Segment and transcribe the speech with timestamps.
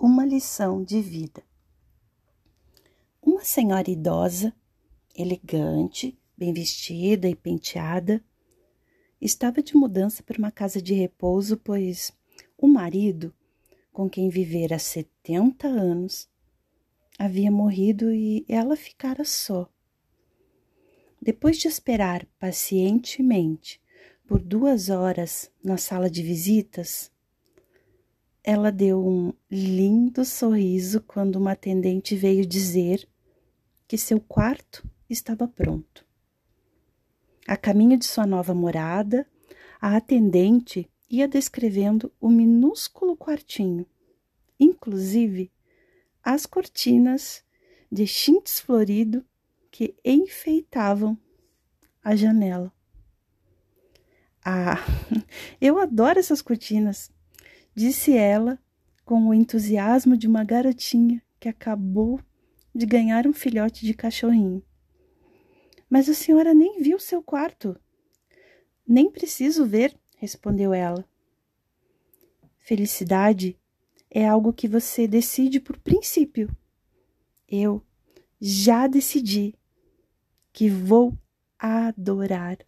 [0.00, 1.42] Uma lição de vida.
[3.20, 4.54] Uma senhora idosa,
[5.12, 8.24] elegante, bem vestida e penteada,
[9.20, 12.12] estava de mudança para uma casa de repouso, pois
[12.56, 13.34] o marido,
[13.92, 16.28] com quem vivera há 70 anos,
[17.18, 19.68] havia morrido e ela ficara só.
[21.20, 23.82] Depois de esperar pacientemente
[24.28, 27.10] por duas horas na sala de visitas,
[28.50, 33.06] ela deu um lindo sorriso quando uma atendente veio dizer
[33.86, 36.02] que seu quarto estava pronto.
[37.46, 39.28] A caminho de sua nova morada,
[39.78, 43.84] a atendente ia descrevendo o minúsculo quartinho,
[44.58, 45.52] inclusive
[46.24, 47.44] as cortinas
[47.92, 49.22] de chintz florido
[49.70, 51.18] que enfeitavam
[52.02, 52.72] a janela.
[54.42, 54.78] Ah,
[55.60, 57.10] eu adoro essas cortinas
[57.78, 58.58] disse ela
[59.04, 62.20] com o entusiasmo de uma garotinha que acabou
[62.74, 64.60] de ganhar um filhote de cachorrinho.
[65.88, 67.78] Mas a senhora nem viu seu quarto.
[68.84, 71.08] Nem preciso ver, respondeu ela.
[72.58, 73.56] Felicidade
[74.10, 76.50] é algo que você decide por princípio.
[77.48, 77.80] Eu
[78.40, 79.54] já decidi
[80.52, 81.16] que vou
[81.56, 82.58] adorar.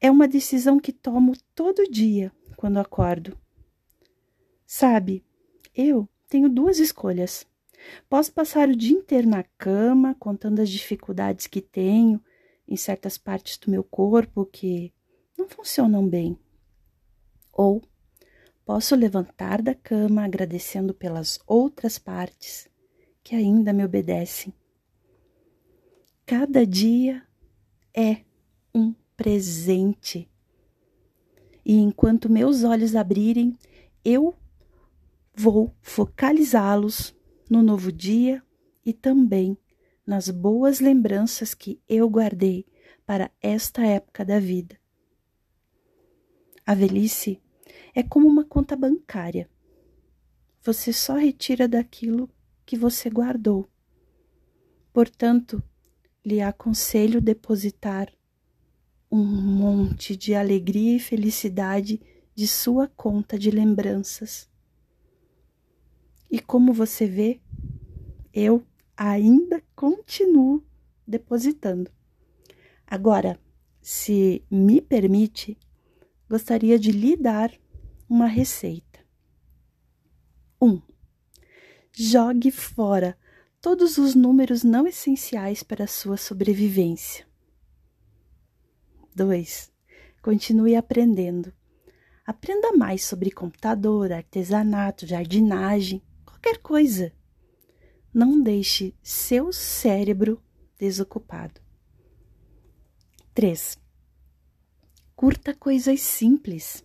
[0.00, 3.36] É uma decisão que tomo todo dia quando acordo.
[4.74, 5.22] Sabe,
[5.76, 7.46] eu tenho duas escolhas.
[8.08, 12.18] Posso passar o dia inteiro na cama, contando as dificuldades que tenho
[12.66, 14.90] em certas partes do meu corpo que
[15.36, 16.38] não funcionam bem.
[17.52, 17.82] Ou
[18.64, 22.66] posso levantar da cama agradecendo pelas outras partes
[23.22, 24.54] que ainda me obedecem.
[26.24, 27.22] Cada dia
[27.92, 28.22] é
[28.74, 30.30] um presente.
[31.62, 33.54] E enquanto meus olhos abrirem,
[34.02, 34.34] eu
[35.34, 37.14] vou focalizá-los
[37.48, 38.42] no novo dia
[38.84, 39.56] e também
[40.06, 42.66] nas boas lembranças que eu guardei
[43.06, 44.78] para esta época da vida.
[46.66, 47.40] A velhice
[47.94, 49.48] é como uma conta bancária.
[50.62, 52.30] Você só retira daquilo
[52.64, 53.68] que você guardou.
[54.92, 55.62] Portanto,
[56.24, 58.12] lhe aconselho depositar
[59.10, 62.00] um monte de alegria e felicidade
[62.34, 64.51] de sua conta de lembranças
[66.32, 67.42] e como você vê,
[68.32, 68.66] eu
[68.96, 70.64] ainda continuo
[71.06, 71.90] depositando.
[72.86, 73.38] Agora,
[73.82, 75.58] se me permite,
[76.26, 77.52] gostaria de lhe dar
[78.08, 79.00] uma receita.
[80.58, 80.70] 1.
[80.70, 80.82] Um,
[81.92, 83.14] jogue fora
[83.60, 87.26] todos os números não essenciais para a sua sobrevivência.
[89.14, 89.70] 2.
[90.22, 91.52] Continue aprendendo.
[92.24, 96.02] Aprenda mais sobre computador, artesanato, jardinagem
[96.42, 97.12] qualquer coisa.
[98.12, 100.42] Não deixe seu cérebro
[100.76, 101.60] desocupado.
[103.32, 103.78] 3.
[105.14, 106.84] Curta coisas simples.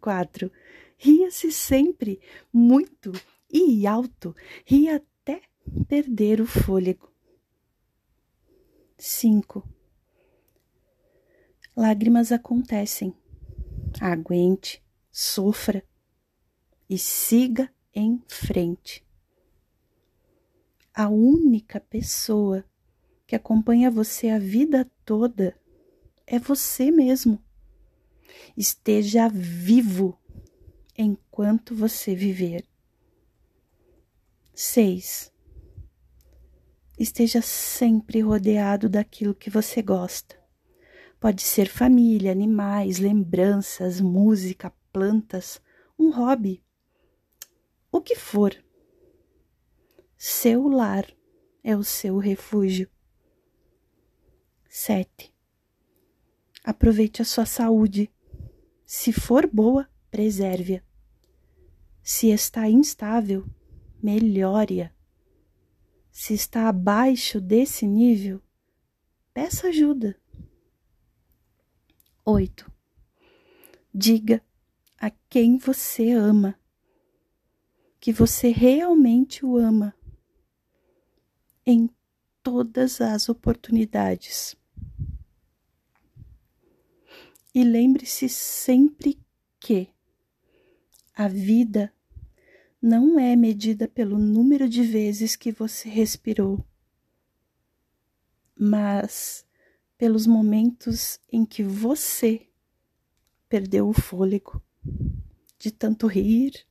[0.00, 0.52] 4.
[0.96, 2.20] Ria-se sempre,
[2.52, 3.12] muito
[3.50, 4.34] e alto,
[4.64, 5.42] ria até
[5.88, 7.10] perder o fôlego.
[8.98, 9.66] 5.
[11.76, 13.14] Lágrimas acontecem.
[14.00, 15.84] Aguente, sofra
[16.88, 19.04] e siga em frente.
[20.92, 22.64] A única pessoa
[23.26, 25.58] que acompanha você a vida toda
[26.26, 27.42] é você mesmo.
[28.56, 30.18] Esteja vivo
[30.96, 32.64] enquanto você viver.
[34.54, 35.32] 6.
[36.98, 40.38] Esteja sempre rodeado daquilo que você gosta.
[41.18, 45.60] Pode ser família, animais, lembranças, música, plantas,
[45.98, 46.63] um hobby
[47.96, 48.52] o que for.
[50.18, 51.06] Seu lar
[51.62, 52.90] é o seu refúgio.
[54.68, 55.32] 7.
[56.64, 58.12] Aproveite a sua saúde.
[58.84, 60.82] Se for boa, preserve-a.
[62.02, 63.46] Se está instável,
[64.02, 64.90] melhore-a.
[66.10, 68.42] Se está abaixo desse nível,
[69.32, 70.20] peça ajuda.
[72.24, 72.68] 8.
[73.94, 74.44] Diga
[74.98, 76.58] a quem você ama
[78.04, 79.94] que você realmente o ama
[81.64, 81.88] em
[82.42, 84.54] todas as oportunidades.
[87.54, 89.18] E lembre-se sempre
[89.58, 89.88] que
[91.14, 91.94] a vida
[92.78, 96.62] não é medida pelo número de vezes que você respirou,
[98.54, 99.46] mas
[99.96, 102.50] pelos momentos em que você
[103.48, 104.62] perdeu o fôlego
[105.58, 106.66] de tanto rir,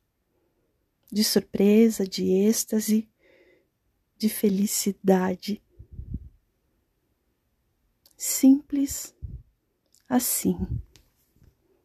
[1.13, 3.07] de surpresa, de êxtase,
[4.17, 5.61] de felicidade.
[8.17, 9.13] Simples
[10.09, 10.57] assim.